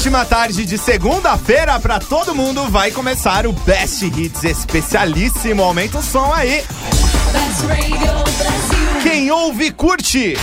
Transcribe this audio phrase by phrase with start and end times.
[0.00, 2.66] ótima tarde de segunda-feira pra todo mundo.
[2.70, 5.62] Vai começar o Best Hits especialíssimo.
[5.62, 6.64] Aumenta o som aí.
[7.32, 9.02] Best Radio Brasil.
[9.02, 10.38] Quem ouve, curte.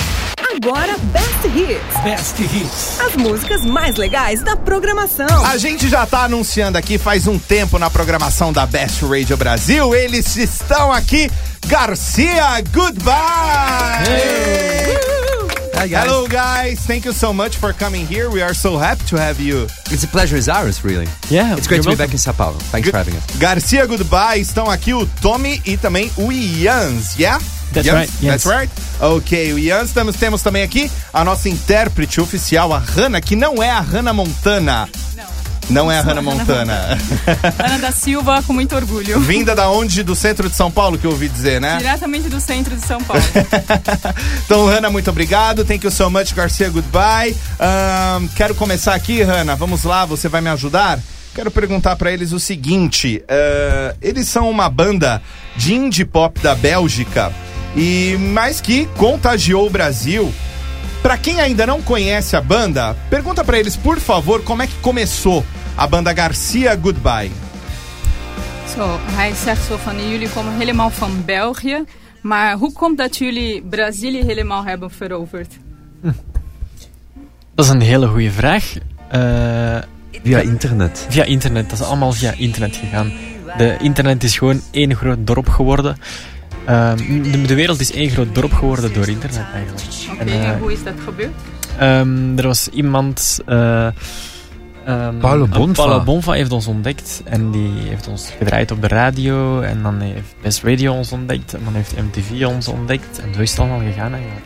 [0.56, 2.04] Agora Best Hits.
[2.04, 3.00] Best Hits.
[3.00, 5.44] As músicas mais legais da programação.
[5.48, 9.96] A gente já tá anunciando aqui faz um tempo na programação da Best Radio Brasil.
[9.96, 11.32] Eles estão aqui.
[11.66, 13.16] Garcia, goodbye!
[15.78, 16.08] Hi guys.
[16.10, 16.80] Hello, guys.
[16.88, 18.32] Thank you so much for coming here.
[18.32, 19.68] We are so happy to have you.
[19.92, 21.06] It's a pleasure is ours, really.
[21.30, 22.58] Yeah, It's great to you're be back in Sao Paulo.
[22.72, 23.24] Thanks for having us.
[23.38, 27.38] Garcia Goodbye, estão aqui o Tommy e também o Ians, yeah?
[27.74, 27.94] That's Ians?
[27.96, 28.44] right, yes.
[28.44, 28.72] That's right.
[29.00, 33.62] Ok, o Ians, temos, temos também aqui a nossa intérprete oficial, a Hannah, que não
[33.62, 34.90] é a Hannah Montana.
[35.70, 36.98] Não é a Hannah Montana.
[37.60, 39.20] Ana da Silva, com muito orgulho.
[39.20, 40.02] Vinda da onde?
[40.02, 41.78] Do centro de São Paulo, que eu ouvi dizer, né?
[41.78, 43.22] Diretamente do centro de São Paulo.
[44.46, 45.66] então, Hannah, muito obrigado.
[45.66, 46.70] Thank you so much, Garcia.
[46.70, 47.36] Goodbye.
[47.60, 49.56] Ahn, quero começar aqui, Hannah.
[49.56, 51.00] Vamos lá, você vai me ajudar?
[51.36, 55.22] Quero perguntar pra eles o seguinte: eh, eles são uma banda
[55.56, 57.32] de indie pop da Bélgica
[57.76, 60.34] e mais que contagiou o Brasil.
[61.04, 64.74] Pra quem ainda não conhece a banda, pergunta pra eles, por favor, como é que
[64.82, 65.46] começou
[65.80, 67.30] a banda Garcia Goodbye.
[68.76, 71.84] Zo, hij zegt zo van jullie komen helemaal van België.
[72.22, 75.54] Maar hoe komt dat jullie Brazilië helemaal hebben veroverd?
[77.56, 78.74] Dat is een hele goede vraag.
[79.10, 79.78] Eh,
[80.24, 81.06] Via internet.
[81.10, 83.12] via internet, dat is allemaal via internet gegaan.
[83.58, 85.98] De internet is gewoon één groot dorp geworden.
[86.66, 86.98] Ehm,
[87.32, 89.84] de, de wereld is één groot dorp geworden door internet eigenlijk.
[90.12, 91.32] Oké, En, eh, en hoe is dat gebeurd?
[91.78, 93.40] ehm, er was iemand...
[94.88, 95.84] eh ehm, Paulo Bonfa.
[95.84, 100.00] Paulo Bonfa heeft ons ontdekt en die heeft ons gedraaid op de radio en dan
[100.00, 103.60] heeft Best Radio ons ontdekt en dan heeft MTV ons ontdekt en zo is het
[103.60, 104.46] allemaal gegaan eigenlijk.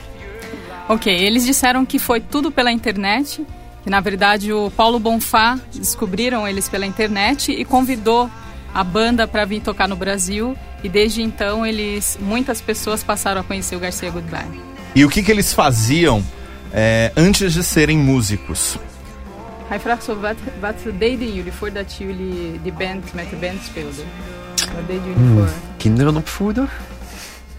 [0.87, 3.39] Ok, eles disseram que foi tudo pela internet.
[3.83, 8.29] Que na verdade o Paulo Bonfá descobriram eles pela internet e convidou
[8.73, 10.55] a banda para vir tocar no Brasil.
[10.83, 14.59] E desde então eles, muitas pessoas passaram a conhecer o Garcia Goodbye.
[14.95, 16.23] E o que, que eles faziam
[16.73, 18.77] eh, antes de serem músicos?
[19.71, 24.05] Hij vraagt zo, wat, wat deden jullie voordat jullie die band met de band speelden?
[24.55, 25.47] Wat deden jullie voor?
[25.77, 26.67] Kinderen opvoeden.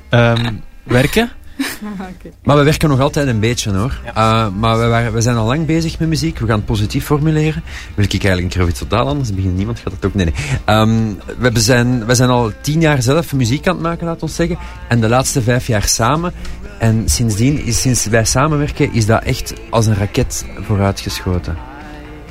[0.09, 1.31] Ehm, werken?
[2.01, 2.31] Oké.
[2.43, 4.01] Maar we werken nog altijd een beetje hoor.
[4.09, 6.39] Uh, maar we, waren, we zijn al lang bezig met muziek.
[6.39, 7.63] We gaan het positief formuleren.
[7.95, 9.57] Wil ik eigenlijk een keer iets totaal anders beginnen?
[9.57, 10.15] Niemand gaat het ook.
[10.15, 10.35] Nee, nee.
[10.65, 14.35] Ehm, we, zijn, we zijn al tien jaar zelf muziek aan het maken, laat ons
[14.35, 14.59] zeggen.
[14.89, 16.33] En de laatste vijf jaar samen.
[16.79, 21.71] En sindsdien, is- sinds wij samenwerken, is dat echt als een raket vooruitgeschoten.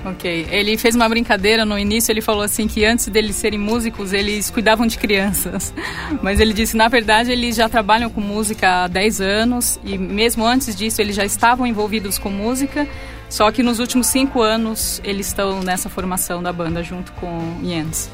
[0.04, 4.14] Ok, ele fez uma brincadeira no início, ele falou assim que antes deles serem músicos,
[4.14, 5.72] eles cuidavam de crianças.
[6.24, 10.46] Mas ele disse, na verdade, eles já trabalham com música há 10 anos e mesmo
[10.46, 12.88] antes disso eles já estavam envolvidos com música,
[13.30, 18.10] só que nos últimos cinco anos eles estão nessa formação da banda junto com Jens.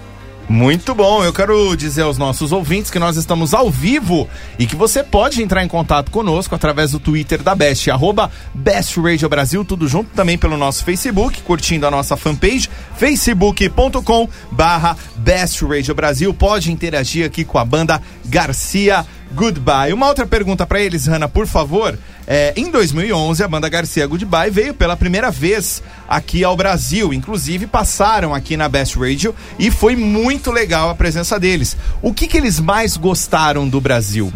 [0.50, 4.78] Muito bom, eu quero dizer aos nossos ouvintes que nós estamos ao vivo e que
[4.78, 9.66] você pode entrar em contato conosco através do Twitter da Best, arroba Best Radio Brasil,
[9.66, 16.34] tudo junto também pelo nosso Facebook, curtindo a nossa fanpage, facebook.com barra Best Radio Brasil.
[16.34, 19.92] Pode interagir aqui com a banda Garcia Goodbye.
[19.92, 22.00] Uma outra pergunta para eles, Hanna, por favor.
[22.30, 27.14] É, em 2011, a banda Garcia Goodbye veio pela primeira vez aqui ao Brasil.
[27.14, 31.78] Inclusive, passaram aqui na Best Radio e foi muito legal a presença deles.
[32.02, 34.32] O que, que eles mais gostaram do Brasil?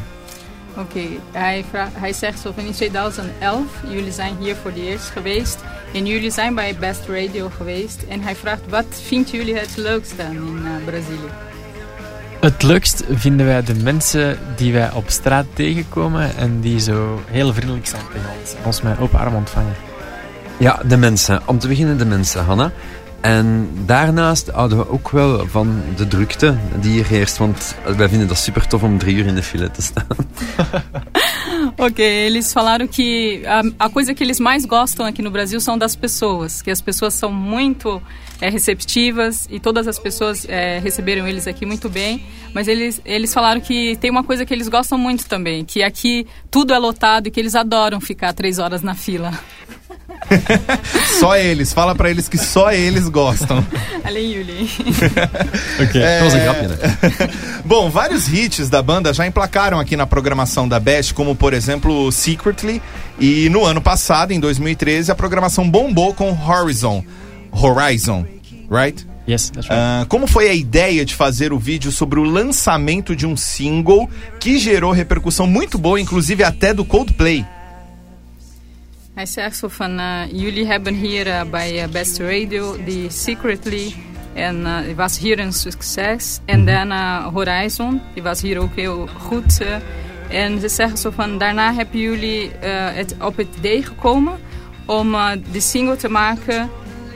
[0.77, 5.57] Oké, hij, hij zegt zo van in 2011, jullie zijn hier voor het eerst geweest
[5.93, 8.03] en jullie zijn bij Best Radio geweest.
[8.09, 11.50] En hij vraagt, wat vinden jullie het leukste in eh, Brazilië?
[12.41, 17.53] Het leukst vinden wij de mensen die wij op straat tegenkomen en die zo heel
[17.53, 19.75] vriendelijk zijn tegen ons ons met open arm ontvangen.
[20.57, 21.41] Ja, de mensen.
[21.45, 22.71] Om te beginnen de mensen, Hanna.
[23.21, 27.37] En daarnaast houden we ook wel van de drukte die hier heerst.
[27.37, 30.07] Want wij vinden dat super tof om drie uur in de file te staan.
[31.77, 35.77] Ok, eles falaram que a, a coisa que eles mais gostam aqui no Brasil são
[35.77, 38.01] das pessoas, que as pessoas são muito
[38.39, 43.33] é, receptivas e todas as pessoas é, receberam eles aqui muito bem, mas eles, eles
[43.33, 47.27] falaram que tem uma coisa que eles gostam muito também, que aqui tudo é lotado
[47.27, 49.31] e que eles adoram ficar três horas na fila.
[51.19, 53.65] Só eles, fala pra eles que só eles gostam.
[54.03, 54.69] Além Yuli.
[55.79, 57.29] Een grapje, hè?
[57.65, 62.11] Bom, vários hits da banda já emplacaram aqui na programação da Best, como por exemplo
[62.11, 62.81] Secretly,
[63.19, 67.03] e no ano passado, em 2013, a programação bombou com Horizon.
[67.51, 68.25] Horizon,
[68.69, 69.05] right?
[69.27, 69.73] Yes, that's right.
[69.73, 74.09] Ah, como foi a ideia de fazer o vídeo sobre o lançamento de um single
[74.39, 77.45] que gerou repercussão muito boa, inclusive até do Coldplay?
[79.21, 83.95] Hij zegt zo van, eh, jullie hebben hier eh, bij eh, Beste Radio die Secretly
[84.33, 86.39] en die was hier een succes.
[86.45, 89.61] En daarna Horizon, die was hier ook heel goed.
[90.29, 92.51] en ze zeggen zo van, daarna hebben jullie
[92.93, 94.33] het op het idee gekomen
[94.85, 95.11] om
[95.51, 96.69] de single te maken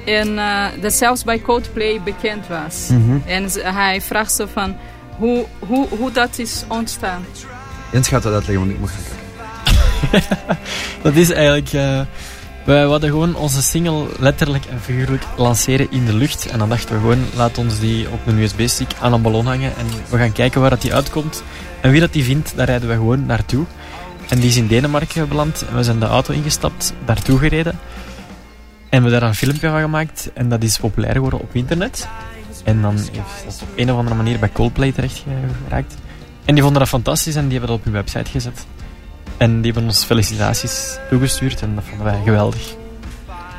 [0.05, 0.35] en
[0.81, 2.89] dat zelfs bij Coldplay bekend was.
[3.25, 4.75] En ze- hij vraagt zo van,
[5.17, 7.25] hoe, hoe, hoe dat is ontstaan.
[7.91, 9.23] Jens gaat dat uitleggen, want ik moet gaan
[11.03, 11.73] Dat is eigenlijk...
[11.73, 12.01] eh
[12.65, 16.45] wij hadden gewoon onze single letterlijk en figuurlijk lanceren in de lucht.
[16.45, 19.75] En dan dachten we gewoon, laat ons die op een USB-stick aan een ballon hangen.
[19.77, 21.43] En we gaan kijken waar dat die uitkomt.
[21.81, 23.65] En wie dat die vindt, daar rijden we gewoon naartoe.
[24.29, 25.65] En die is in Denemarken beland.
[25.69, 27.79] En we zijn de auto ingestapt, daartoe gereden.
[28.89, 30.31] En we daar een filmpje van gemaakt.
[30.33, 32.07] En dat is populair geworden op internet.
[32.63, 33.05] En dan is
[33.45, 35.23] dat op een of andere manier bij Coldplay terecht
[35.63, 35.95] geraakt.
[36.45, 38.65] En die vonden dat fantastisch en die hebben dat op hun website gezet.
[39.37, 42.75] En die hebben ons felicitaties toegestuurd en dat vonden wij geweldig.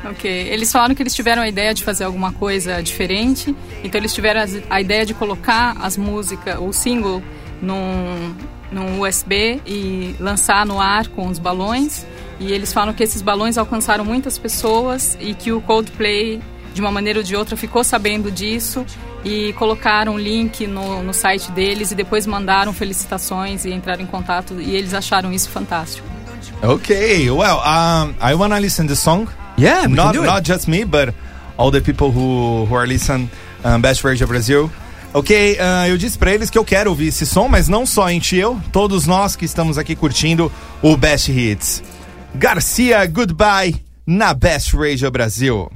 [0.09, 4.13] Ok, eles falaram que eles tiveram a ideia de fazer alguma coisa diferente, então eles
[4.13, 7.21] tiveram a ideia de colocar as músicas, o single,
[7.61, 8.35] num,
[8.71, 12.05] num USB e lançar no ar com os balões.
[12.39, 16.39] E eles falam que esses balões alcançaram muitas pessoas e que o Coldplay,
[16.73, 18.85] de uma maneira ou de outra, ficou sabendo disso
[19.27, 24.05] e colocaram um link no, no site deles e depois mandaram felicitações e entraram em
[24.05, 26.07] contato e eles acharam isso fantástico.
[26.63, 29.27] Okay, well, um, I wanna listen the song.
[29.57, 31.13] Yeah, we not can do not just me, but
[31.57, 33.29] all the people who who are listening
[33.65, 34.71] um, Best Radio Brasil.
[35.13, 38.35] Ok, ah, eu disse pra eles que eu quero ouvir esse som, mas não somente
[38.35, 40.51] eu, todos nós que estamos aqui curtindo
[40.81, 41.83] o Best Hits.
[42.35, 43.75] Garcia Goodbye
[44.05, 45.71] na Best Radio Brasil.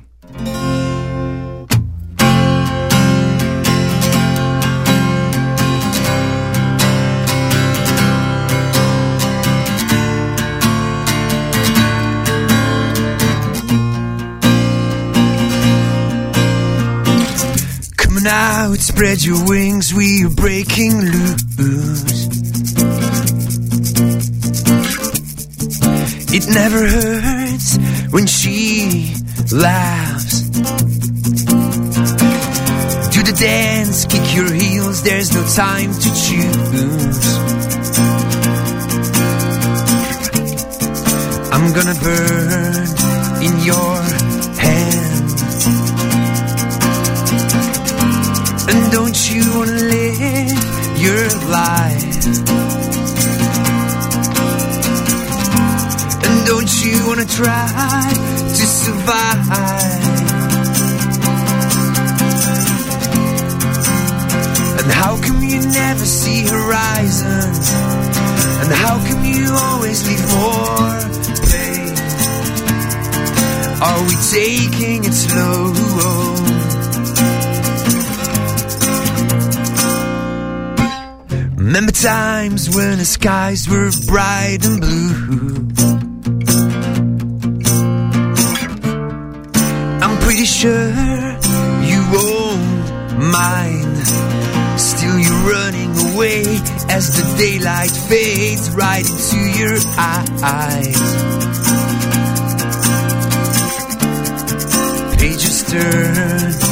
[18.61, 22.27] Coming out, spread your wings, we are breaking loose.
[26.31, 27.77] It never hurts
[28.11, 29.15] when she
[29.51, 30.41] laughs.
[33.09, 37.37] Do the dance, kick your heels, there's no time to choose.
[41.51, 42.87] I'm gonna burn
[43.41, 44.10] in your
[48.71, 51.25] And don't you wanna live your
[51.59, 52.25] life?
[56.25, 58.13] And don't you wanna try
[58.57, 60.11] to survive?
[64.79, 67.65] And how come you never see horizons?
[68.61, 70.93] And how come you always leave more
[71.51, 71.93] pain?
[73.87, 76.60] Are we taking it slow?
[81.71, 85.69] Remember times when the skies were bright and blue.
[90.03, 90.89] I'm pretty sure
[91.89, 93.97] you won't mind.
[94.77, 96.41] Still, you're running away
[96.89, 100.99] as the daylight fades right into your eyes.
[105.17, 106.70] Pages turn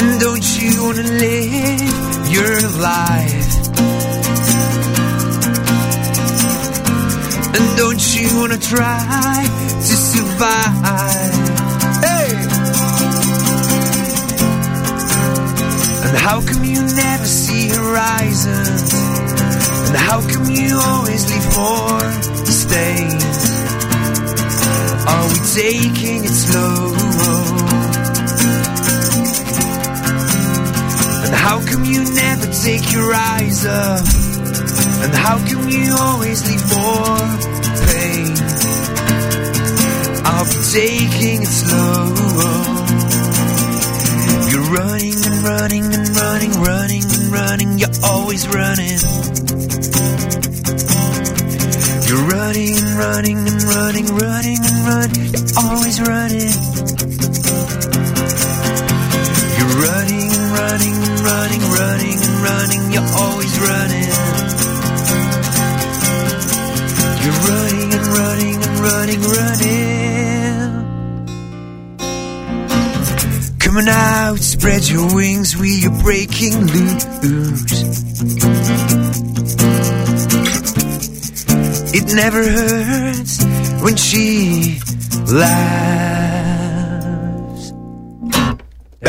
[0.00, 3.50] And don't you wanna live your life?
[7.56, 9.44] And don't you wanna try
[9.88, 11.34] to survive?
[16.06, 18.94] And how come you never see horizons?
[19.88, 22.00] And how come you always leave more
[22.46, 23.38] stains?
[25.10, 27.67] Are we taking it slow?
[31.28, 34.00] And how come you never take your eyes up?
[35.04, 37.20] And how come you always leave more
[37.84, 38.32] pain?
[40.24, 42.48] I'll be taking it slow.
[44.50, 48.98] You're running and running and running, running and running, you're always running.
[52.08, 56.52] You're running and running and running, running and running, you're always running.
[59.58, 64.08] You're running and running running, running and running, you're always running.
[67.22, 69.88] You're running and running and running, running.
[73.58, 77.04] Coming out, spread your wings, we are breaking loose.
[81.98, 83.44] It never hurts
[83.82, 84.78] when she
[85.26, 86.17] laughs.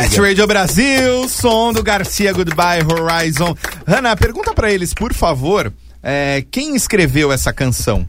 [0.10, 3.56] Best Radio Brasil, som do Garcia Goodbye Horizon.
[3.86, 8.08] Hanna, pergunta pra eles, por favor, é, quem escreveu essa canção?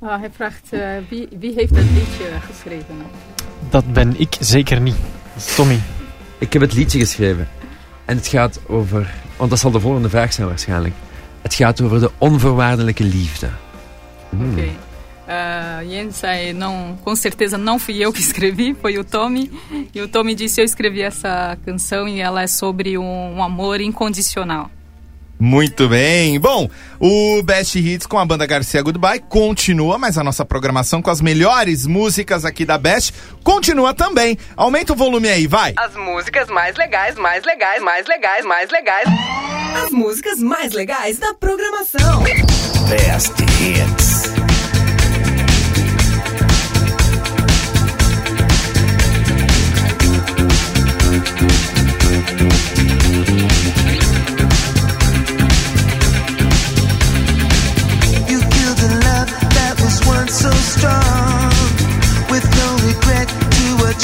[0.00, 2.96] Ah, hij vraagt eh, wie, wie heeft dat liedje geschreven?
[3.70, 4.96] Dat ben ik zeker niet.
[5.56, 5.80] Tommy.
[6.38, 7.48] Ik heb het liedje geschreven.
[8.04, 9.14] En het gaat over...
[9.36, 10.94] Want dat zal de volgende vraag zijn waarschijnlijk.
[11.42, 13.48] Het gaat over de onvoorwaardelijke liefde.
[14.32, 14.58] Ok.
[15.22, 19.50] Uh, Yen zei, não, com certeza não fui eu que escrevi, foi o Tommy.
[19.94, 23.80] E o Tommy disse, eu escrevi essa canção e ela é sobre um, um amor
[23.80, 24.70] incondicional.
[25.42, 26.38] Muito bem.
[26.38, 31.10] Bom, o Best Hits com a banda Garcia Goodbye continua, mas a nossa programação com
[31.10, 33.12] as melhores músicas aqui da Best
[33.42, 34.38] continua também.
[34.56, 35.74] Aumenta o volume aí, vai.
[35.76, 39.08] As músicas mais legais, mais legais, mais legais, mais legais.
[39.84, 42.22] As músicas mais legais da programação.
[42.88, 44.41] Best hits.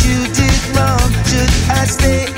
[0.07, 1.11] You did wrong.
[1.25, 2.38] Should I stay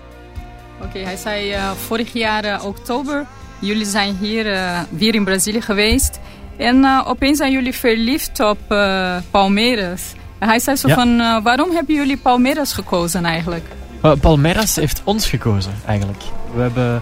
[0.82, 3.26] Oké, hij zei eh, vorig jaar eh, oktober,
[3.60, 6.20] jullie zijn hier eh, weer in Brazilië geweest.
[6.58, 10.02] En eh, opeens zijn jullie verliefd op eh, Palmeiras.
[10.46, 10.94] Hij zei zo Ja.
[10.96, 13.66] van, eh, waarom hebben jullie Palmeiras gekozen eigenlijk?
[14.06, 16.24] Uh, Palmeiras heeft ons gekozen, eigenlijk.
[16.56, 17.02] We hebben,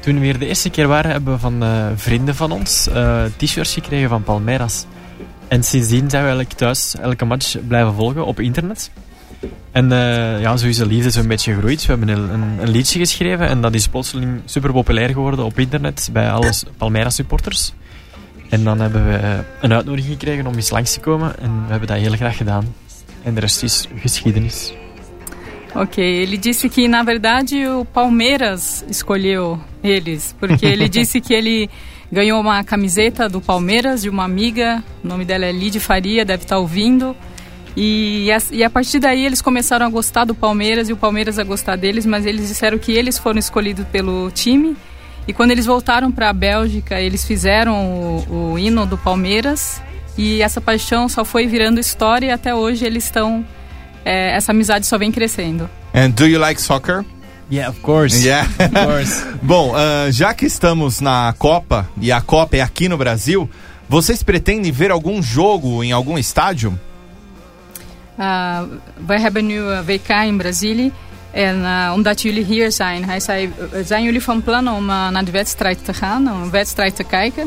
[0.00, 3.22] toen we hier de eerste keer waren, hebben we van eh, vrienden van ons eh,
[3.36, 4.84] t-shirts gekregen van Palmeiras.
[5.48, 8.90] En sindsdien zijn we eigenlijk thuis elke match blijven volgen op internet.
[9.72, 11.86] En eh, ja, zo is de liefde zo'n beetje gegroeid.
[11.86, 15.58] We hebben een, een, een liedje geschreven en dat is plotseling super populair geworden op
[15.58, 17.72] internet bij alle Palmeiras supporters.
[18.50, 21.70] En dan hebben we eh, een uitnodiging gekregen om eens langs te komen en we
[21.70, 22.74] hebben dat heel graag gedaan.
[23.22, 24.72] En de rest is geschiedenis.
[25.74, 31.70] Ok, ele disse que na verdade o Palmeiras escolheu eles, porque ele disse que ele
[32.10, 36.42] ganhou uma camiseta do Palmeiras de uma amiga, o nome dela é Lide Faria, deve
[36.42, 37.14] estar ouvindo.
[37.76, 41.38] E, a- e a partir daí eles começaram a gostar do Palmeiras e o Palmeiras
[41.38, 44.76] a gostar deles, mas eles disseram que eles foram escolhidos pelo time.
[45.30, 49.80] E quando eles voltaram para a Bélgica, eles fizeram o, o hino do Palmeiras
[50.18, 53.46] e essa paixão só foi virando história e até hoje eles estão
[54.04, 55.70] é, essa amizade só vem crescendo.
[55.94, 57.04] And do you like soccer?
[57.48, 58.20] Yeah, of course.
[58.20, 58.48] Yeah.
[58.58, 59.24] Of course.
[59.40, 63.48] Bom, ah, já que estamos na Copa e a Copa é aqui no Brasil,
[63.88, 66.76] vocês pretendem ver algum jogo em algum estádio?
[68.18, 70.92] Uh, wij hebben nu uh, WK in Brazilië.
[71.32, 75.08] En uh, omdat jullie hier zijn, hij zei, uh, zijn jullie van plan om uh,
[75.08, 77.44] naar de wedstrijd te gaan, om een wedstrijd te kijken?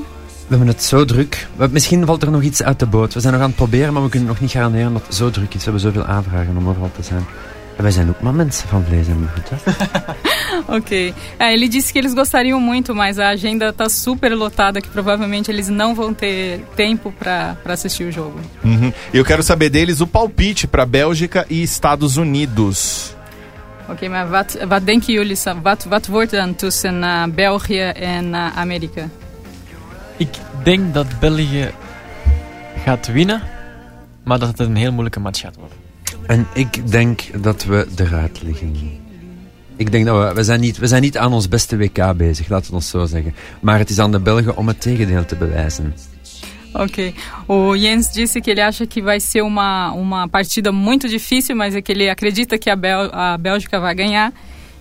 [0.48, 1.48] We hebben het zo druk.
[1.56, 3.14] We- Misschien valt er nog iets uit de boot.
[3.14, 5.30] We zijn nog aan het proberen, maar we kunnen nog niet garanderen dat het zo
[5.30, 5.58] druk is.
[5.58, 7.26] We hebben zoveel aanvragen om overal te zijn.
[7.78, 9.50] En wij zijn ook maar mensen van vlees en bloed.
[9.50, 9.72] Hè?
[10.76, 10.90] Ok.
[11.38, 15.50] É, ele disse que eles gostariam muito, mas a agenda está super lotada, que provavelmente
[15.52, 18.40] eles não vão ter tempo para assistir o jogo.
[18.64, 18.94] Uhum.
[19.14, 23.16] Eu quero saber deles o palpite para Bélgica e Estados Unidos.
[23.90, 25.62] Oké, maar wat, wat denken jullie, Sam?
[25.62, 29.10] wat, wat wordt dan tussen uh, België en uh, Amerika?
[30.18, 30.30] Ik
[30.64, 31.72] denk dat België
[32.84, 33.42] gaat winnen,
[34.24, 35.78] maar dat het een heel moeilijke match gaat worden.
[36.28, 39.02] En ik denk dat we eruit liggen.
[39.76, 42.48] Ik denk dat we, we, zijn niet, we zijn niet aan ons beste WK bezig,
[42.48, 43.36] laten we ons zo zeggen.
[43.60, 45.94] Maar het is aan de Belgen om het tegendeel te bewijzen.
[46.74, 47.14] Ok.
[47.48, 51.76] O Jens disse que ele acha que vai ser uma, uma partida muito difícil, mas
[51.76, 54.34] é que ele acredita que a, Bel, a Bélgica vai ganhar.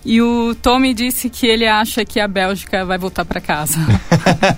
[0.05, 3.77] E o Tommy disse que ele acha que a Bélgica vai voltar para casa.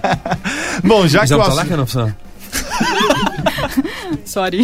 [0.84, 2.16] Bom, já que, o dat te assu- lachen of zo?
[4.26, 4.64] Sorry.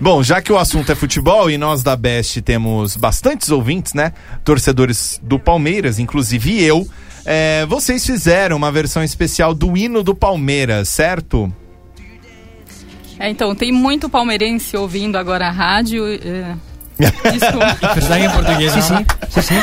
[0.00, 4.12] Bom, já que o assunto é futebol e nós da Best temos bastantes ouvintes, né?
[4.44, 6.86] Torcedores do Palmeiras, inclusive eu.
[7.26, 11.52] É, vocês fizeram uma versão especial do hino do Palmeiras, certo?
[13.18, 16.04] É, então, tem muito palmeirense ouvindo agora a rádio.
[16.06, 16.54] é,
[17.32, 17.76] Desculpa.
[17.94, 18.72] Verstaan geen Portugees?
[18.72, 19.42] Sim, sim.
[19.42, 19.60] sim,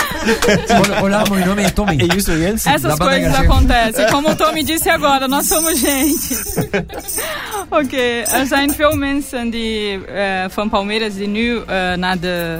[1.01, 1.97] hola, meu nome é Tommy.
[1.97, 2.67] Hey, justo, Jens.
[2.67, 4.07] Essas Dá pra coisas acontecem.
[4.11, 6.35] Como o Tommy disse agora, nós somos gente.
[7.71, 12.59] Oké, er zijn veel mensen die eh, van Palmeiras die nu eh, naar, de,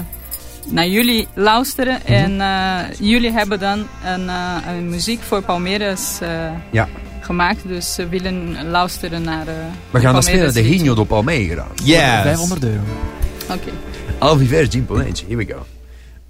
[0.66, 2.00] naar jullie luisteren.
[2.04, 2.14] Mhm.
[2.14, 6.88] En eh, jullie hebben dan een, eh, een muziek voor Palmeiras eh, Ja.
[7.20, 7.68] gemaakt.
[7.68, 9.54] Dus ze willen luisteren naar eh
[9.92, 10.60] We gaan dan spelen de.
[10.60, 11.68] Hino do Palmeira.
[11.84, 12.22] Yes.
[12.22, 12.82] 500 euro.
[13.50, 13.70] Oké.
[14.18, 15.24] Alviver Imponente.
[15.28, 15.66] Here we go.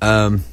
[0.07, 0.43] Um,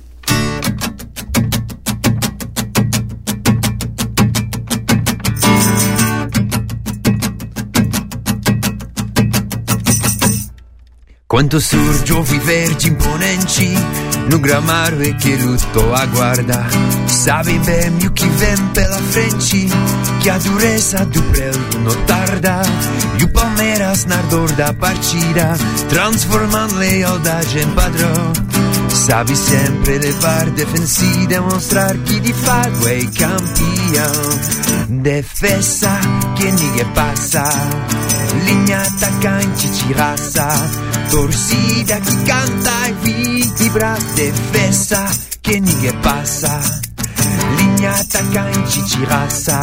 [11.31, 12.12] Quanto surge
[12.43, 13.69] verde imponente
[14.29, 16.66] no gramado e que luto aguarda.
[17.07, 19.69] Sabe bem o que vem pela frente,
[20.21, 22.62] que a dureza do prelho não tarda.
[23.16, 25.57] E o Palmeiras na ardor da partida,
[25.88, 28.33] transformando lealdade em padrão.
[28.92, 35.03] Sabe sempre levar defensiva e demonstrar que de fato é campeão.
[35.03, 35.90] Defesa
[36.37, 37.42] que ninguém passa,
[38.44, 40.48] linha atacante de raça,
[41.11, 43.98] torcida que canta e vibra.
[44.14, 45.05] Defesa
[45.42, 46.61] que ninguém passa,
[47.59, 49.61] linha atacante de raça,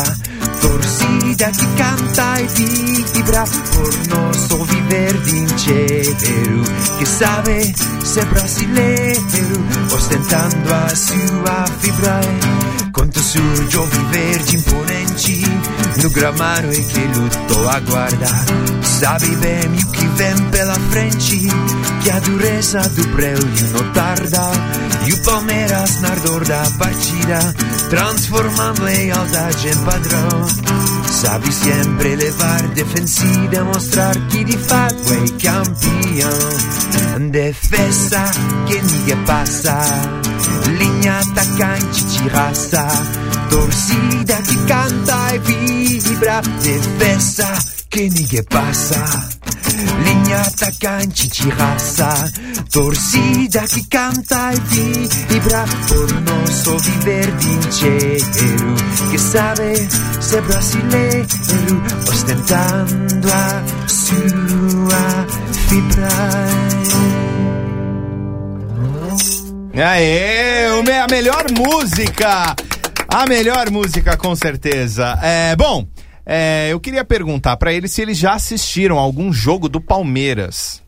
[0.62, 3.44] torcida que canta e vibra
[3.74, 6.64] por nosso viver dinheiro
[6.98, 9.22] que sabe ser brasileiro,
[9.94, 12.22] ostentando a sua fibra.
[12.94, 15.44] Quanto surge o viver de imponente
[16.02, 18.28] no gramado e que luto aguarda.
[18.84, 21.48] Sabe bem o que vem pela frente,
[22.02, 24.52] que a dureza do prelho não tarda.
[25.06, 27.56] E o Palmeiras na ardor da partida,
[27.90, 30.47] transformando lealdade em padrão.
[31.06, 36.32] Sapi siempre elevar defensi, demostrar chi di fatto è campion.
[36.94, 37.30] Eh.
[37.30, 38.30] Defesa
[38.66, 40.20] che mica passa,
[40.78, 42.88] linea atacante ci rasta,
[43.50, 49.30] torsida che canta e vibra, defesa que ninguém passa.
[50.04, 52.32] Linha atacante de raça,
[52.72, 58.76] torcida que canta e vibra por nosso viver vincheiro,
[59.12, 59.88] que sabe
[60.22, 61.28] ser brasileiro,
[62.10, 65.28] ostentando a sua
[65.68, 66.08] fibra.
[69.86, 70.66] Aê,
[71.00, 72.56] a melhor música!
[73.08, 75.18] A melhor música, com certeza.
[75.24, 75.88] É, bom,
[76.30, 80.82] é, eu queria perguntar pra eles se eles já assistiram algum jogo do Palmeiras.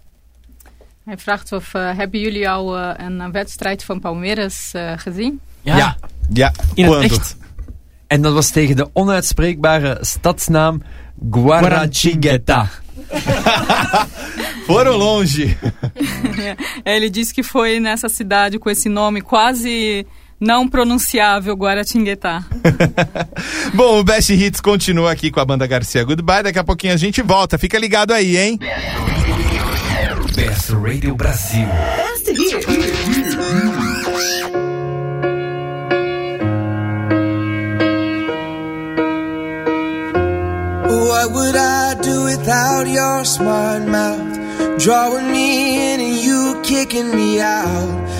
[1.05, 5.39] Hij vraagt of, eh, hebben jullie al eh, een eh, wedstrijd van Palmeiras eh, gezien?
[5.61, 5.95] Ja,
[6.33, 7.15] Ja, in het quando?
[7.15, 7.37] echt.
[8.07, 10.81] En dat was tegen de onuitspreekbare stadsnaam
[11.31, 12.69] Guarachigueta.
[14.67, 15.57] Foram longe.
[16.83, 20.05] Ele disse que foi nessa cidade com esse nome quase
[20.39, 22.43] não pronunciável, Guaratinguetá.
[23.73, 26.43] Bom, o Best Hits continua aqui com a banda Garcia Goodbye.
[26.43, 27.57] Daqui a pouquinho a gente volta.
[27.57, 28.59] Fica ligado aí, hein?
[30.35, 31.67] Best Radio Brasil.
[40.87, 44.39] What would I do without your smart mouth?
[44.79, 48.08] Drawing me in and you kicking me out.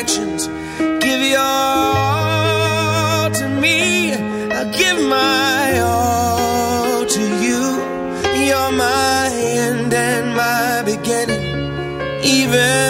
[0.00, 0.46] imperfections.
[1.04, 4.12] Give your all to me.
[4.12, 7.60] I'll give my all to you.
[8.46, 11.44] You're my end and my beginning.
[12.24, 12.89] Even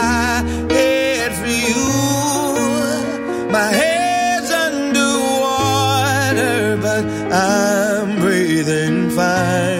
[3.51, 5.97] My head's underwater,
[6.77, 9.70] but I'm breathing fine.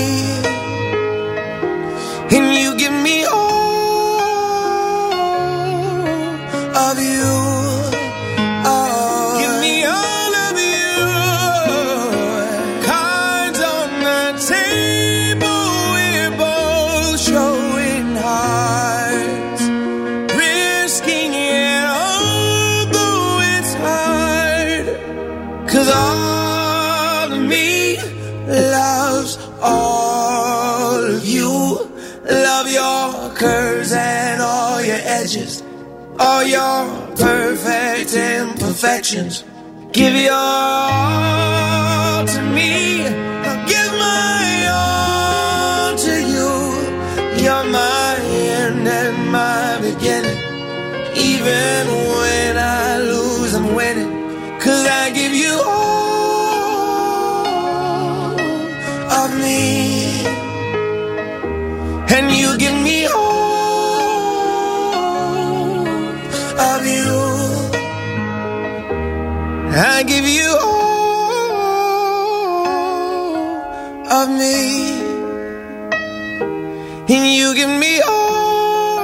[0.00, 0.49] here
[36.50, 39.44] your perfect imperfections.
[39.92, 41.39] Give your all.
[69.82, 71.56] I give you all
[74.12, 75.00] of me,
[77.08, 79.00] and you give me all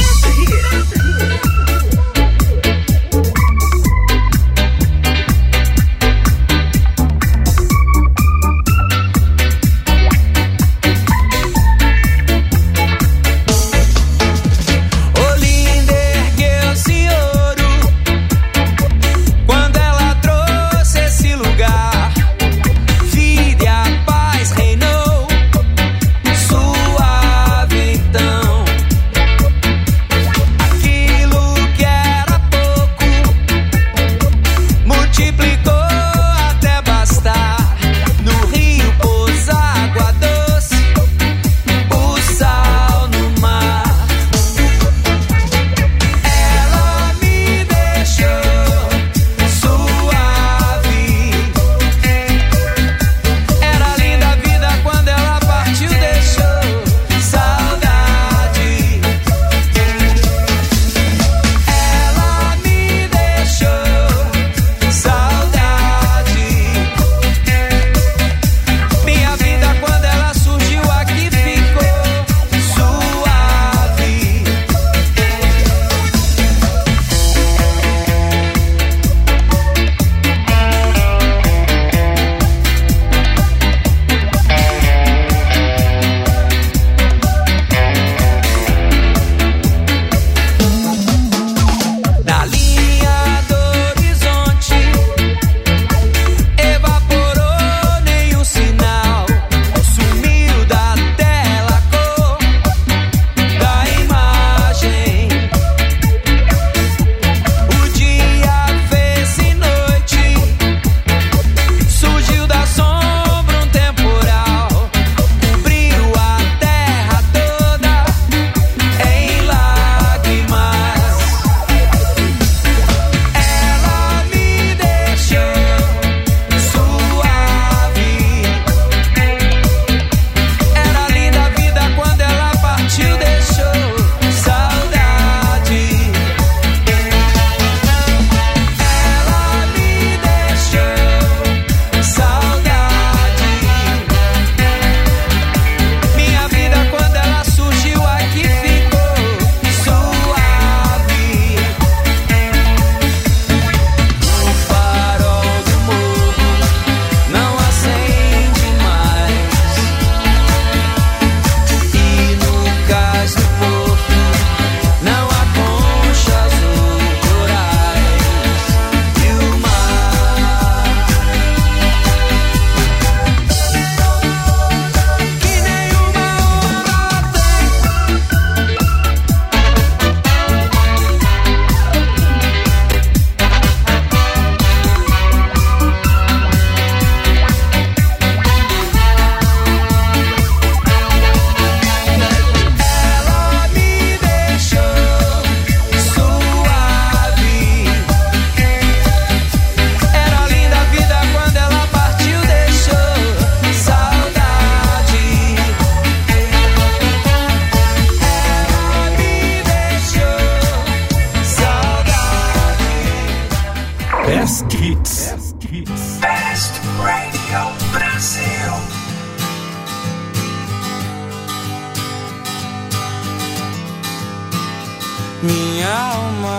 [225.42, 226.59] minha alma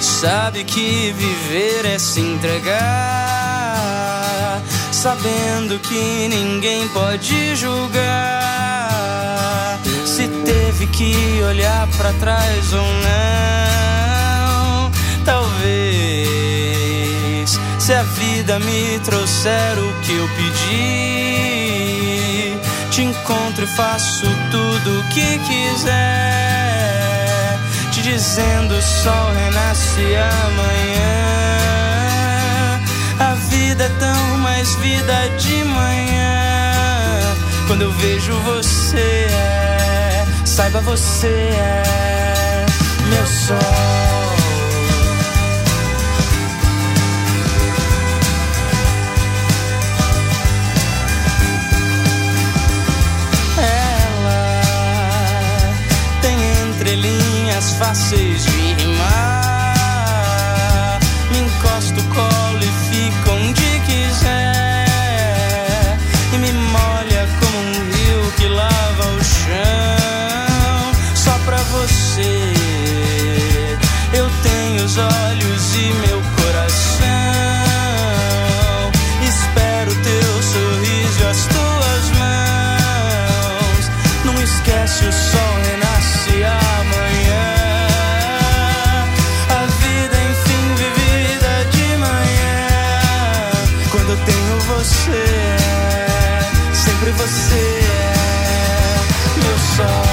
[0.00, 2.80] sabe que viver é se entregar,
[4.92, 8.94] sabendo que ninguém pode julgar
[10.06, 14.90] se teve que olhar para trás ou não.
[15.24, 15.64] Talvez
[17.78, 21.14] se a vida me trouxer o que eu pedi
[22.94, 25.90] te encontro e faço tudo o que quiser.
[27.90, 30.14] Te dizendo o sol renasce
[30.46, 31.24] amanhã.
[33.18, 37.34] A vida é tão mais vida de manhã.
[37.66, 42.64] Quando eu vejo você, é, saiba você é
[43.08, 44.23] meu sol.
[57.78, 59.78] Fáceis de rimar.
[61.30, 64.86] Me encosta o colo e fica onde quiser.
[66.32, 70.92] E me molha como um rio que lava o chão.
[71.14, 72.52] Só pra você,
[74.12, 75.23] eu tenho os olhos
[97.26, 100.03] você é meu sol.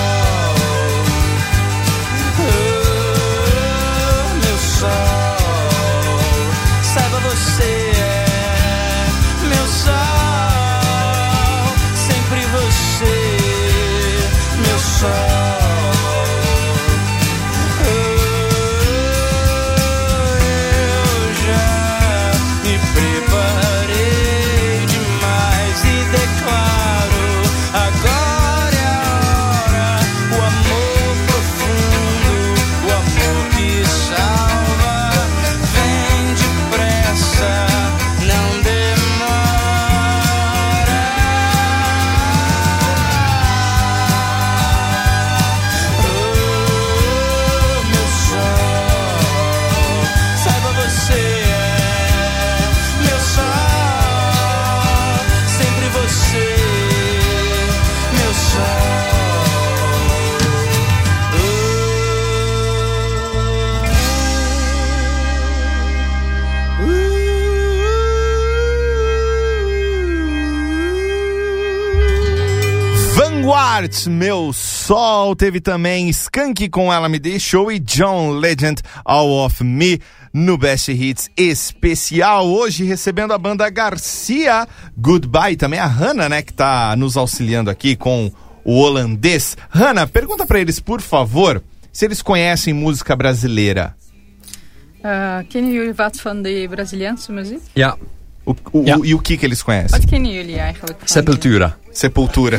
[74.08, 75.36] Meu sol.
[75.36, 80.00] Teve também Skank com Ela Me Deixou e John Legend, All of Me.
[80.34, 84.66] No Best Hits especial, hoje recebendo a banda Garcia
[84.98, 88.32] Goodbye, também a Hannah, né, que tá nos auxiliando aqui com
[88.64, 89.58] o holandês.
[89.70, 91.62] Hannah, pergunta pra eles, por favor,
[91.92, 93.94] se eles conhecem música brasileira.
[95.04, 97.62] Uh, kennen jullie wat van de Braziliaanse muziek?
[97.74, 97.98] Ja,
[98.44, 98.98] O, o- Ja.
[98.98, 100.00] o- e o que que eles conhecem?
[100.00, 100.98] Wat kennen jullie eigenlijk?
[101.00, 101.78] van Sepultura.
[101.92, 102.58] Sepultura.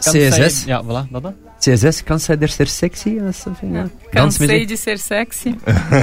[0.00, 0.64] CSS.
[0.64, 1.34] Ja, voilà, dat dan.
[1.58, 3.08] CSS, kan zij er zeer sexy?
[3.08, 3.20] Ja.
[3.22, 4.68] Cansei Dansmuziek.
[4.68, 5.54] de ser sexy.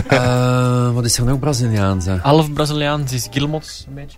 [0.07, 2.05] Eh, wat is er nog Braziliaans?
[2.05, 2.15] hè?
[2.17, 4.17] Half Braziliaans is Gilmots, een beetje.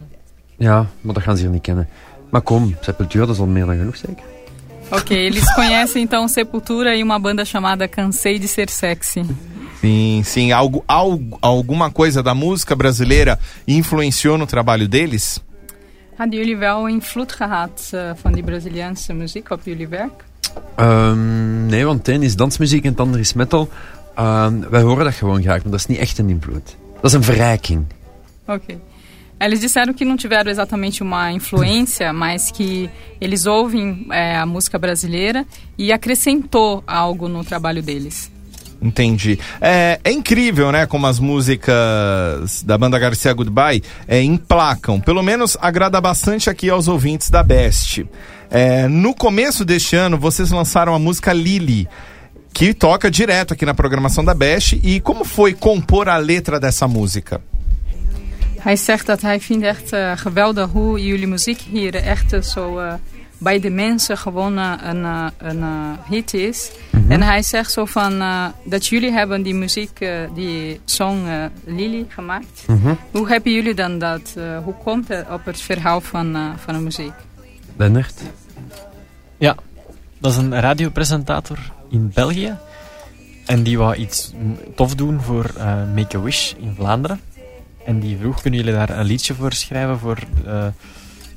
[0.57, 1.87] Ja, maar dat gaan ze hier niet kennen.
[2.29, 4.23] Maar kom, Sepultura, dat is al meer dan genoeg zeker?
[4.91, 9.25] Ok, eles conhecem então Sepultura e uma banda chamada Cansei de Ser Sexy.
[9.81, 10.51] Sim, sim.
[10.51, 15.43] Algo, algo, alguma coisa da música brasileira influenciou no trabalho deles?
[16.17, 20.23] Hadden jullie wel invloed gehad eh, van die Braziliaanse muziek op jullie werk?
[20.75, 23.69] Ehm, nee, want het een is dansmuziek en het ander is metal.
[24.15, 26.75] Ehm, wij horen dat gewoon graag, maar dat is niet echt een invloed.
[26.95, 27.85] Dat is een verrijking.
[28.47, 28.63] Ok.
[29.39, 34.79] Eles disseram que não tiveram exatamente uma influência, mas que eles ouvem eh, a música
[34.79, 35.45] brasileira
[35.77, 38.31] e acrescentou algo no trabalho deles.
[38.81, 39.39] Entendi.
[39.59, 40.85] É, é incrível, né?
[40.85, 44.99] Como as músicas da banda Garcia Goodbye é, emplacam.
[44.99, 48.05] Pelo menos agrada bastante aqui aos ouvintes da Best.
[48.49, 51.87] É, no começo deste ano, vocês lançaram a música Lily,
[52.53, 54.79] que toca direto aqui na programação da Best.
[54.83, 57.41] E como foi compor a letra dessa música?
[58.65, 62.79] Hij zegt dat hij vindt echt eh, geweldig hoe jullie muziek hier echt eh, zo
[62.79, 62.93] eh,
[63.37, 65.03] bij de mensen gewoon eh, een,
[65.37, 65.63] een
[66.09, 66.71] hit is.
[67.07, 71.43] En hij zegt zo van eh, dat jullie hebben die muziek, eh, die song eh,
[71.65, 72.65] Lily gemaakt.
[73.11, 74.33] Hoe hebben jullie dan dat?
[74.37, 77.13] eh, hoe komt het op het verhaal van, van de muziek?
[77.77, 78.21] Lennart?
[79.37, 79.55] Ja,
[80.17, 81.57] dat is een radiopresentator
[81.89, 82.55] in België.
[83.45, 84.33] En die wou iets
[84.75, 87.19] tof doen voor eh, Make-A-Wish in Vlaanderen.
[87.85, 90.65] En die vroeg, kunnen jullie daar een liedje voor schrijven voor eh,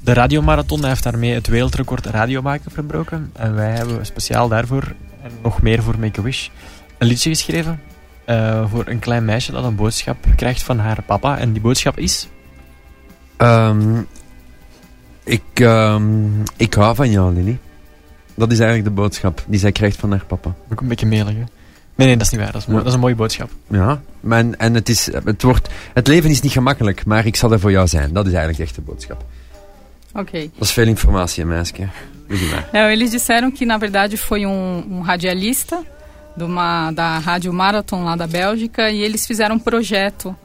[0.01, 0.81] de radiomarathon?
[0.81, 3.31] Hij heeft daarmee het wereldrecord radiomaken verbroken.
[3.33, 6.49] En wij hebben speciaal daarvoor, en nog meer voor Make-A-Wish,
[6.99, 7.81] een liedje geschreven.
[8.25, 11.39] eh, voor een klein meisje dat een boodschap krijgt van haar papa.
[11.39, 12.29] En die boodschap is...
[13.37, 14.03] Ehm,
[15.25, 17.59] ik, ehm, ik hou van jou, Lily.
[18.35, 20.55] Dat is eigenlijk de boodschap die zij krijgt van haar papa.
[20.73, 21.45] Ook een beetje melig, hè?
[21.99, 22.53] Nee, nee, dat is niet waar.
[22.53, 22.83] Dat is, mooi, Ja.
[22.85, 23.51] dat is een mooie boodschap.
[23.67, 27.37] Ja, maar en, en het, is, het, wordt, het leven is niet gemakkelijk, maar ik
[27.37, 28.13] zal er voor jou zijn.
[28.13, 29.25] Dat is eigenlijk echt de boodschap.
[30.13, 30.33] Ok.
[30.33, 31.89] Dat is veel informatie, meisje.
[32.73, 35.79] É, eles disseram que na verdade foi um, um radialista
[36.37, 40.37] de uma, da Rádio Marathon lá da Bélgica e eles fizeram um projeto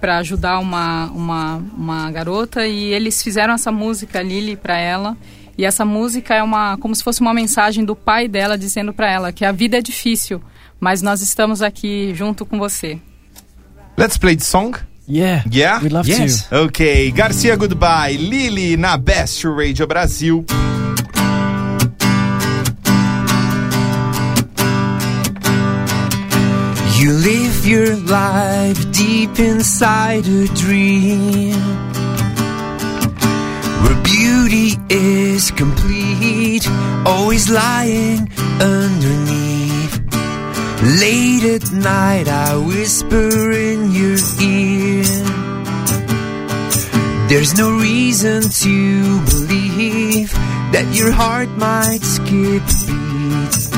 [0.00, 5.16] para ajudar uma, uma, uma garota e eles fizeram essa música Lily para ela
[5.58, 9.10] e essa música é uma como se fosse uma mensagem do pai dela dizendo para
[9.10, 10.42] ela que a vida é difícil
[10.78, 12.98] mas nós estamos aqui junto com você.
[13.96, 14.76] Let's play the song.
[15.08, 15.82] Yeah, Yeah?
[15.82, 16.48] we'd love Yes.
[16.48, 16.64] to.
[16.64, 20.44] Ok, Garcia Goodbye, Lili na Best Radio Brasil.
[26.98, 31.52] You live your life deep inside a dream
[33.82, 36.66] Where beauty is complete
[37.04, 39.94] Always lying underneath.
[41.00, 45.04] Late at night I whisper in your ear.
[47.28, 50.32] There's no reason to believe
[50.72, 53.75] That your heart might skip a beat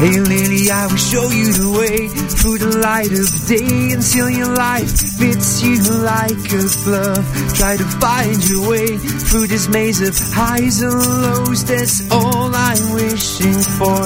[0.00, 4.54] Hey Lily, I will show you the way through the light of day until your
[4.54, 7.24] life fits you like a glove.
[7.54, 11.64] Try to find your way through this maze of highs and lows.
[11.64, 14.02] That's all I'm wishing for,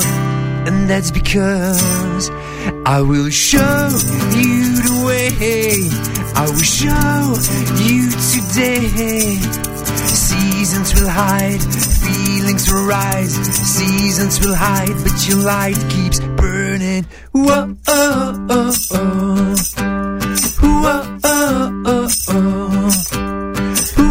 [0.68, 2.30] and that's because
[2.84, 3.89] I will show
[4.37, 5.89] you the way.
[6.34, 7.37] I will show
[7.82, 9.65] you today.
[10.66, 13.34] Seasons will hide, feelings will rise.
[13.76, 17.04] Seasons will hide, but your light keeps burning.
[17.30, 19.54] Whoa, oh, oh, oh.
[20.58, 22.90] Whoa, oh, oh, oh.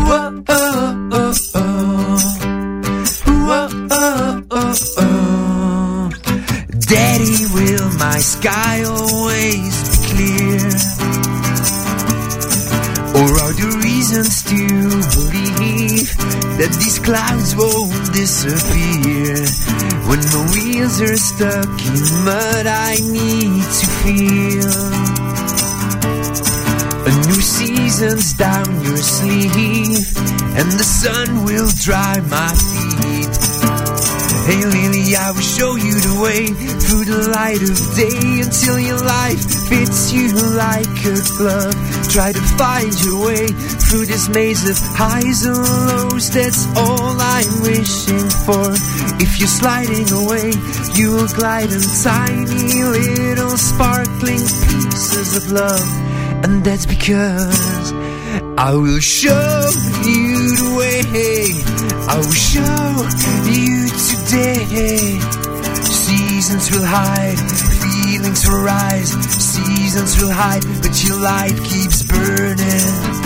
[0.08, 2.18] Whoa, oh, oh, oh.
[3.28, 6.10] Whoa, oh, oh, oh.
[6.80, 8.75] Daddy, will my sky
[16.66, 19.38] that these clouds won't disappear?
[20.09, 24.74] When the wheels are stuck in mud, I need to feel
[27.05, 30.09] a new season's down your sleeve,
[30.57, 33.36] and the sun will dry my feet.
[34.45, 39.01] Hey Lily, I will show you the way through the light of day until your
[39.01, 41.74] life fits you like a glove.
[42.13, 43.47] Try to find your way
[43.88, 46.30] through this maze of highs and lows.
[46.32, 48.74] That's all I'm wishing for.
[49.22, 50.52] If you're sliding away,
[50.96, 55.90] you will glide in tiny little sparkling pieces of love.
[56.44, 57.94] And that's because
[58.58, 59.70] I will show
[60.04, 61.46] you the way.
[62.08, 62.88] I will show
[63.50, 65.20] you today.
[65.84, 67.40] Seasons will hide,
[67.82, 69.12] feelings will rise.
[69.32, 73.25] Seasons will hide, but your light keeps burning.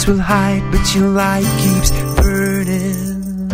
[0.00, 3.48] Seasons will hide, but your light keeps burning.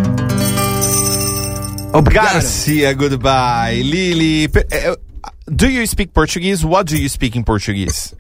[2.13, 4.45] Garcia Goodbye, Lili.
[4.45, 4.95] Eh, eh,
[5.47, 6.65] Do you speak Portuguese?
[6.65, 8.15] What do you speak in Portuguese?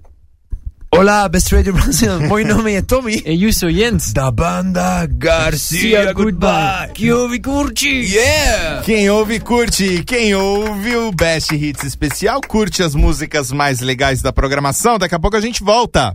[0.91, 2.19] Olá, Best Radio Brasil.
[2.29, 3.23] Meu nome é Tommy.
[3.25, 4.13] E you so Jens.
[4.13, 6.93] Da banda Garcia Goodbye.
[6.95, 7.89] Que ouve curte.
[7.89, 8.83] Yeah!
[8.83, 10.03] Quem ouve, curte.
[10.05, 14.99] Quem ouve o Best Hits especial, curte as músicas mais legais da programação.
[14.99, 16.15] Daqui a pouco a gente volta.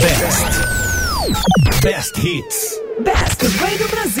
[0.00, 0.87] Best
[2.16, 2.78] Hits.
[3.04, 4.17] Best Radio Brasil.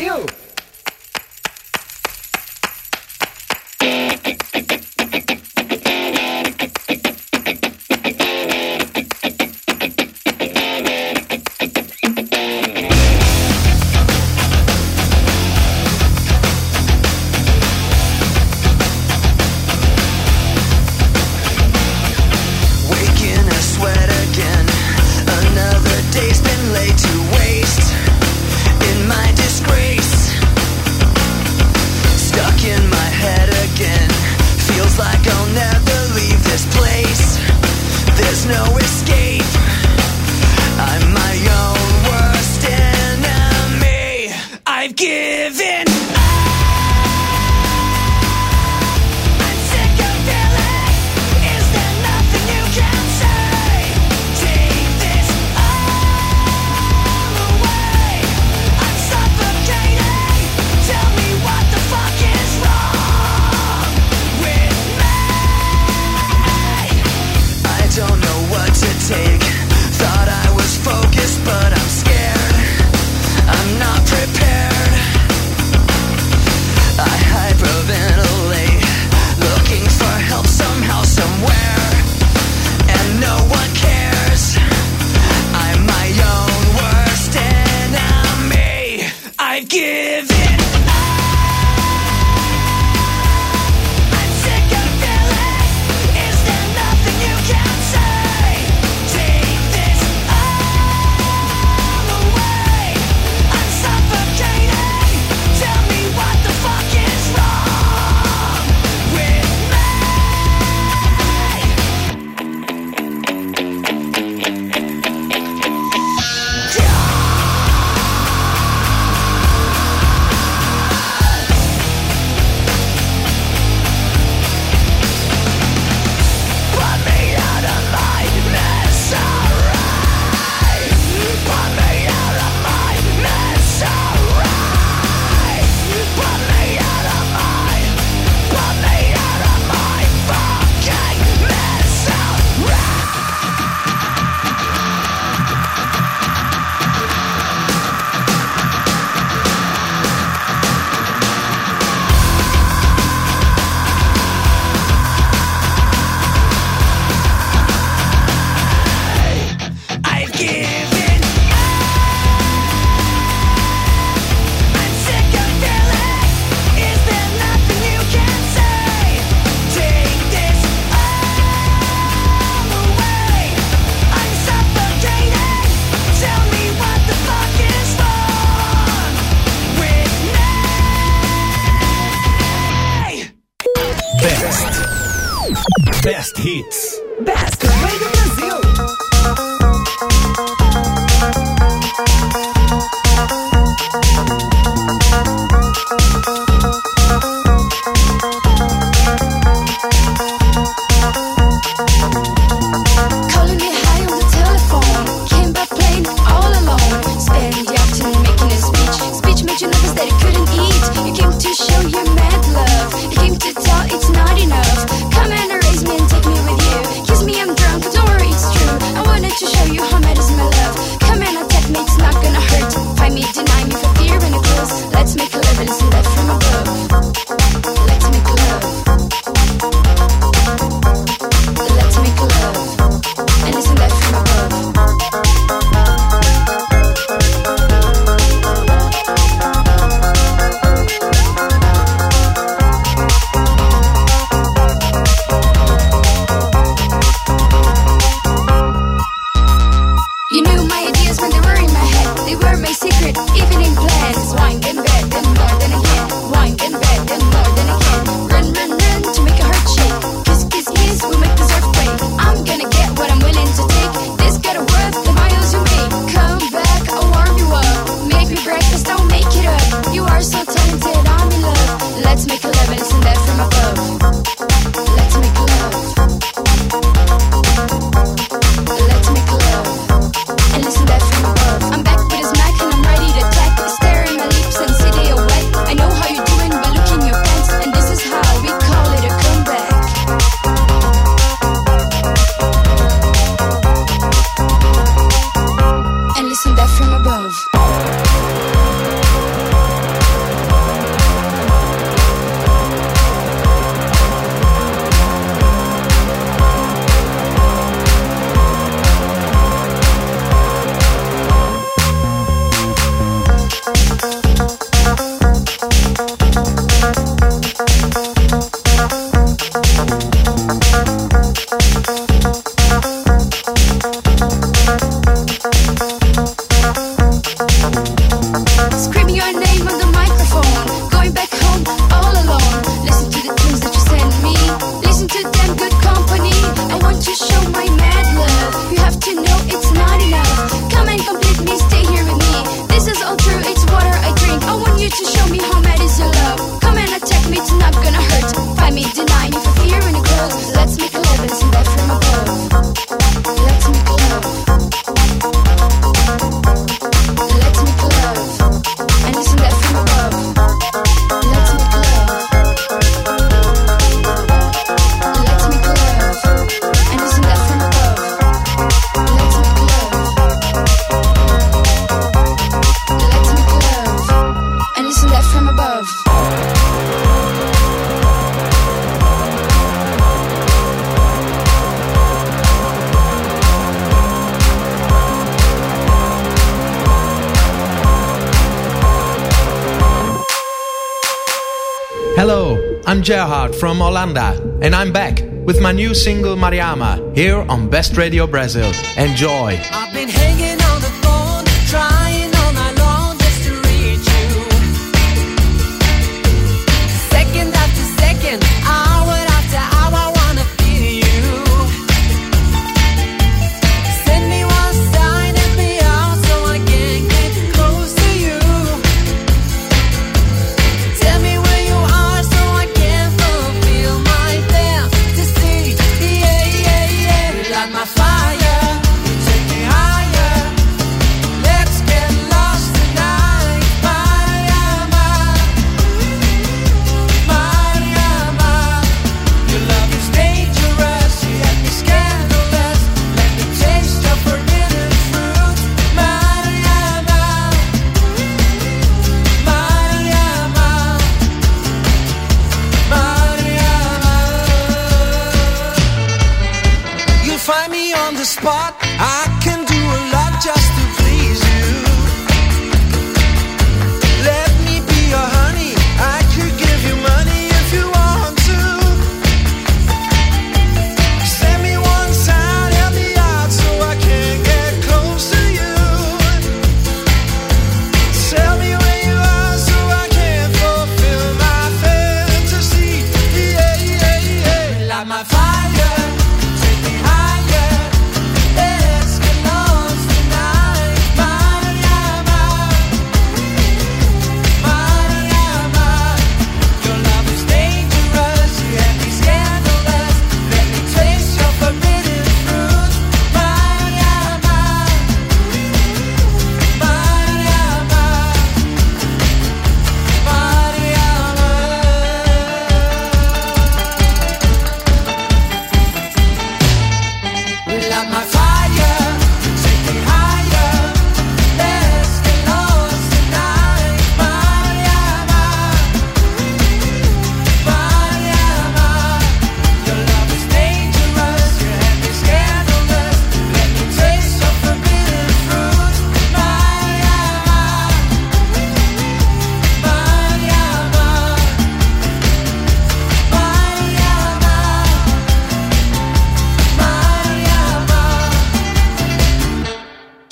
[393.58, 398.72] from Holanda, and I'm back with my new single Mariama here on Best Radio Brazil.
[398.96, 399.87] Enjoy!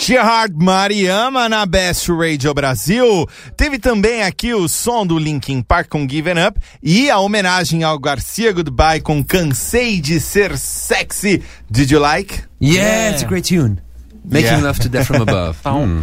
[0.07, 3.29] Gerard Mariama na Best Radio Brasil.
[3.57, 7.99] Teve também aqui o som do Linkin Park com Given Up e a homenagem ao
[7.99, 11.43] Garcia Goodbye com Cansei de Ser Sexy.
[11.69, 12.41] Did you like?
[12.63, 13.79] Yeah, it's a great tune.
[14.25, 14.67] Making Yeah.
[14.69, 15.59] love to death from above.
[15.65, 16.03] Tom.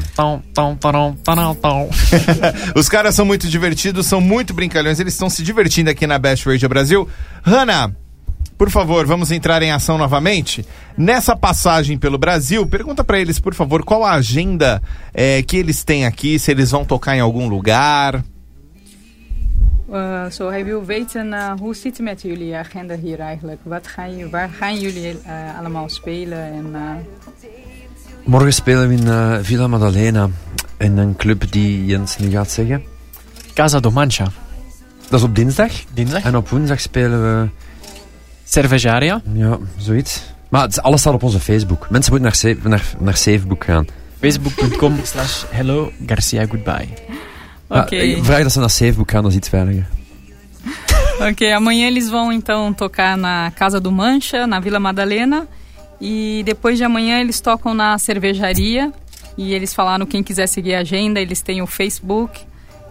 [2.76, 6.45] Os caras são muito divertidos, são muito brincalhões, eles estão se divertindo aqui na Best
[6.45, 7.08] Radio Brasil.
[7.41, 7.95] Hanna,
[8.58, 10.66] por favor, vamos entrar em ação novamente?
[10.97, 14.82] Nessa passagem pelo Brasil, pergunta pra eles, por favor, qual a agenda
[15.14, 18.24] eh, que eles têm aqui, se eles vão tocar em algum lugar.
[19.93, 23.60] Eh, zo, hij wil weten eh, hoe zit het met jullie agenda hier eigenlijk?
[23.64, 26.43] Wat gaan, je- waar gaan jullie eh, allemaal spelen?
[26.54, 26.82] En, eh,
[28.26, 30.30] Morgen spelen we in eh, Villa Maddalena.
[30.78, 32.84] In een club die Jens nu gaat zeggen.
[33.54, 34.28] Casa do Mancha.
[35.10, 35.72] Dat is op dinsdag.
[35.93, 36.24] Dinsdag.
[36.24, 37.49] En op woensdag spelen we...
[38.54, 39.22] Cervejaria.
[39.34, 40.22] Ja, zoiets.
[40.49, 41.89] Maar het, alles staat op onze Facebook.
[41.89, 43.88] Mensen moeten naar, naar, naar Safebook gaan.
[44.20, 46.88] Facebook.com slash hello Garcia goodbye.
[47.70, 47.95] Ja, Oké.
[47.95, 49.88] ik vraag dat ze naar Safebook gaan, dat is iets veiliger.
[51.30, 55.45] Ok, amanhã eles vão então tocar na Casa do Mancha, na Vila Madalena.
[56.01, 58.91] E depois de amanhã eles tocam na cervejaria.
[59.38, 62.39] E eles falaram quem quiser seguir a agenda, eles têm o Facebook.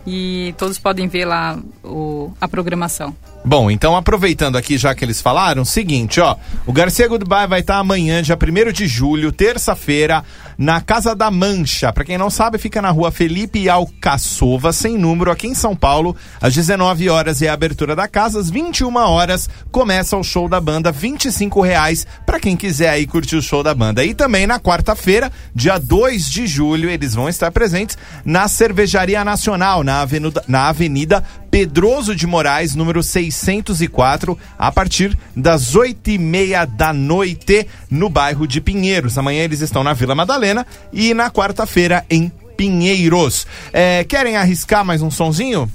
[0.06, 3.14] E todos podem ver lá o, a programação.
[3.44, 6.36] Bom, então aproveitando aqui, já que eles falaram, seguinte, ó.
[6.64, 10.22] O Garcia Goodbye vai estar amanhã, dia 1 de julho, terça-feira,
[10.56, 11.92] na Casa da Mancha.
[11.92, 16.14] Pra quem não sabe, fica na rua Felipe Alcaçova, sem número, aqui em São Paulo.
[16.40, 20.60] Às 19 horas é a abertura da casa, às 21 horas começa o show da
[20.60, 24.04] banda, 25 reais pra quem quiser aí curtir o show da banda.
[24.04, 29.82] E também na quarta-feira, dia 2 de julho, eles vão estar presentes na Cervejaria Nacional,
[29.82, 36.64] na Avenida, na Avenida Pedroso de Moraes, número 604, a partir das oito e meia
[36.64, 39.18] da noite, no bairro de Pinheiros.
[39.18, 43.46] Amanhã eles estão na Vila Madalena e na quarta-feira em Pinheiros.
[43.70, 45.70] É, querem arriscar mais um sonzinho?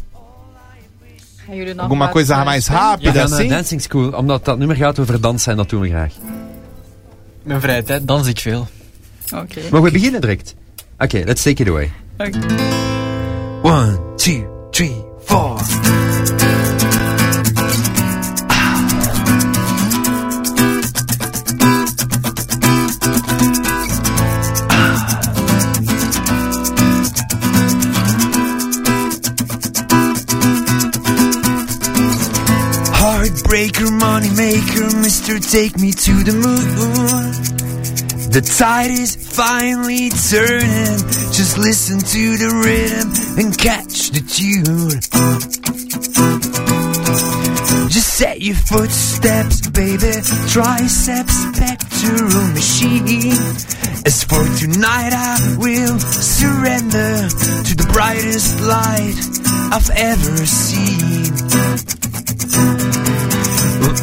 [1.78, 3.48] Alguma coisa eh, mais rápida naar assim?
[3.48, 6.14] Dancing School, omdat dat nummer gaat over dansen en dat doen we graag.
[7.44, 8.68] Mijn vrije tijd dans ik veel.
[9.34, 9.72] Ok.
[9.72, 10.56] Maar we beginnen direct.
[10.98, 11.92] Oké, let's take it away.
[12.18, 12.36] Ok.
[13.62, 15.58] One, two, three, four.
[33.00, 35.52] Heartbreaker, moneymaker, Mr.
[35.52, 37.67] Take Me to the Moon.
[38.30, 41.00] The tide is finally turning.
[41.32, 43.10] Just listen to the rhythm
[43.40, 45.00] and catch the tune.
[47.90, 50.12] Just set your footsteps, baby.
[50.50, 53.32] Triceps, pectoral machine.
[54.06, 59.16] As for tonight, I will surrender to the brightest light
[59.72, 61.34] I've ever seen.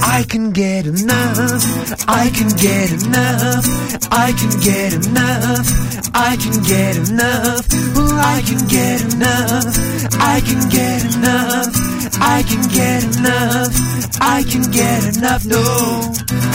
[0.02, 1.64] I can get enough.
[2.08, 3.66] I can get enough.
[4.10, 5.66] I can get enough.
[6.14, 7.68] I can get enough.
[7.94, 9.76] Well, I can get enough.
[10.20, 11.74] I can get enough.
[12.20, 13.74] I can get enough.
[14.20, 15.44] I can get enough.
[15.44, 16.53] No.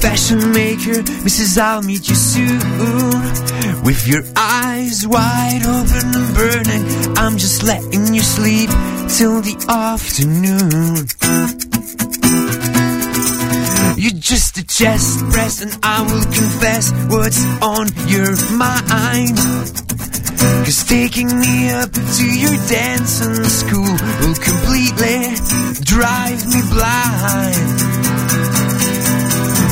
[0.00, 1.58] Fashion maker, Mrs.
[1.60, 2.60] I'll meet you soon.
[3.84, 6.84] With your eyes wide open and burning,
[7.18, 8.70] I'm just letting you sleep
[9.16, 11.06] till the afternoon.
[13.96, 19.36] You're just a chest press, and I will confess what's on your mind.
[20.64, 25.36] Cause taking me up to your dancing school will completely
[25.84, 28.09] drive me blind.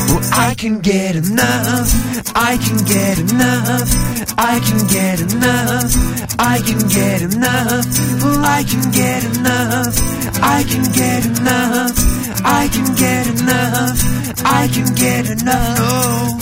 [0.09, 1.89] Well, I can get enough.
[2.35, 3.89] I can get enough.
[4.37, 5.93] I can get enough.
[6.39, 7.85] I can get enough.
[8.23, 9.95] Well, I can get enough.
[10.41, 11.97] I can get enough.
[12.43, 13.99] I can get enough.
[14.45, 15.77] I can get enough.
[15.77, 16.39] No.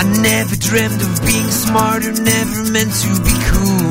[0.00, 3.81] I never dreamed of being smarter, never meant to be cool.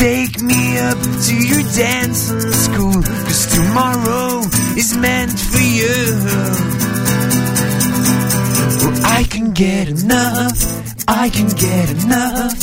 [0.00, 0.96] Take me up
[1.26, 4.40] to your dancing school, cause tomorrow
[4.74, 5.98] is meant for you.
[8.80, 10.58] Well, I can get enough,
[11.06, 12.58] I can get enough,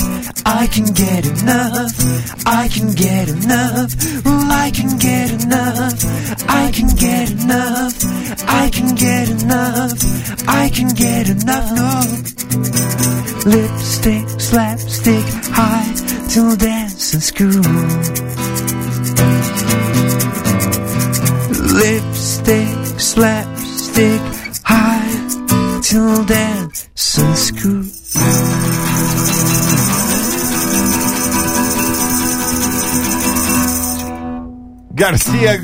[0.47, 1.93] I can get enough,
[2.47, 3.93] I can get enough,
[4.25, 6.05] well, I can get enough,
[6.49, 7.93] I can get enough,
[8.47, 10.17] I can get enough.
[10.47, 11.71] I can get enough.
[11.75, 12.01] No.
[13.45, 15.93] Lipstick, slapstick, high
[16.29, 16.55] till
[16.98, 17.62] dancing school.
[21.76, 24.22] Lipstick, slapstick,
[24.64, 27.84] high till dancing school.
[34.95, 35.58] Garcia.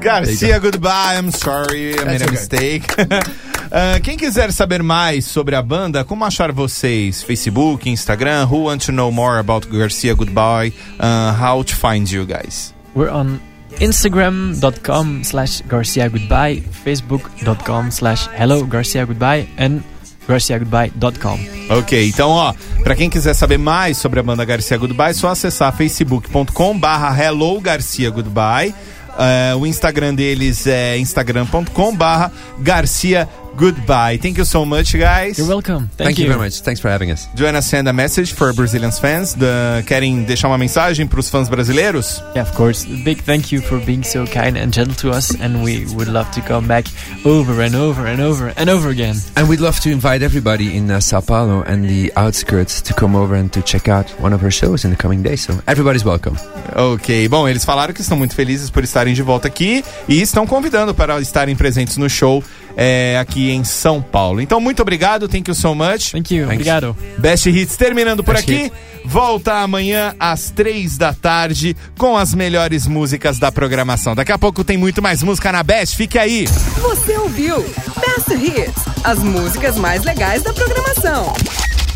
[0.00, 1.14] Garcia, goodbye.
[1.18, 2.92] I'm sorry, I made a mistake.
[3.74, 7.22] Ah, quem quiser saber mais sobre a banda, como achar vocês?
[7.22, 10.74] Facebook, Instagram, who want to know more about Garcia Goodbye?
[11.00, 12.74] Uh, how to find you guys?
[12.94, 13.40] We're on
[13.80, 19.80] Instagram.com slash Garcia Goodbye, Facebook.com slash Hello Garcia Goodbye, and
[20.28, 21.38] GarciaGoodbye.com.
[21.78, 22.54] Ok, então ó,
[22.84, 27.16] pra quem quiser saber mais sobre a banda Garcia Goodbye, é só acessar facebook.com barra
[27.18, 28.74] Hello Garcia Goodbye.
[29.18, 33.41] Eh, o Instagram deles é instagram.com barra Garcia Goodbye.
[33.56, 35.38] Thank you so much, guys.
[35.38, 35.88] You're welcome.
[35.96, 36.60] Thank, Thank you very much.
[36.62, 37.26] Thanks for having us.
[37.34, 39.34] Do you wanna send a message for Brazilian fans?
[39.34, 42.22] The- querem deixar uma mensagem pros fãs brasileiros?
[42.34, 42.84] Yeah, of course.
[42.86, 46.08] A big thank you for being so kind and gentle to us, and we would
[46.08, 46.86] love to come back
[47.24, 49.16] over and over and over and over again.
[49.36, 53.14] And we'd love to invite everybody in uh, Sao Paulo and the outskirts to come
[53.16, 55.42] over and to check out one of our shows in the coming days.
[55.42, 56.36] So everybody's welcome.
[56.74, 60.46] Ok, bom, eles falaram que estão muito felizes por estarem de volta aqui e estão
[60.46, 62.42] convidando para estarem presentes no show
[62.76, 64.40] é, aqui em São Paulo.
[64.40, 66.12] Então, muito obrigado, thank you so much.
[66.12, 66.44] Thank you.
[66.44, 66.96] Obrigado.
[67.18, 68.72] Best Hits terminando por Best aqui.
[69.04, 74.14] Volta amanhã às três da tarde com as melhores músicas da programação.
[74.14, 76.46] Daqui a pouco tem muito mais música na Best, fique aí.
[76.80, 77.62] Você ouviu
[78.00, 81.32] Best Hits, as músicas mais legais da programação.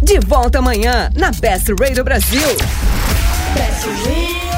[0.02, 2.48] De volta amanhã na Best Radio Brasil.
[3.54, 4.55] Best Radio.